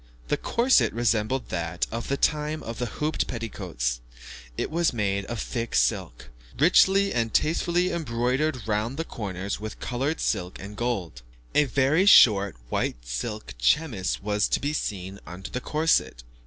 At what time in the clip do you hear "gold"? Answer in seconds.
10.75-11.21